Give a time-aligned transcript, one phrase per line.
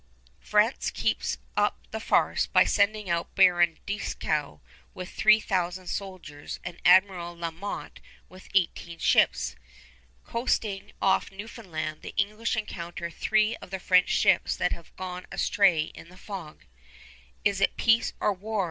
[0.39, 4.59] France keeps up the farce by sending out Baron Dieskau
[4.95, 9.55] with three thousand soldiers and Admiral La Motte with eighteen ships.
[10.23, 15.83] Coasting off Newfoundland, the English encounter three of the French ships that have gone astray
[15.93, 16.65] in the fog.
[17.45, 18.59] "Is it peace or war?"